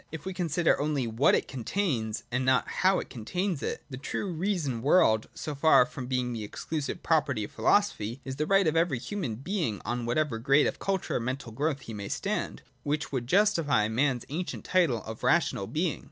[0.11, 3.97] If we consider only what it contains, and not how it con tains it, the
[3.99, 8.47] true reason world, so far from being the exclu sive property of philosophy, is the
[8.47, 12.09] right of every human being on whatever grade of culture or mental growth he 82.J
[12.09, 12.41] SPECULATIVE LOGIC.
[12.41, 15.99] 153 may stand; which would justify man's ancient title of ra tional being.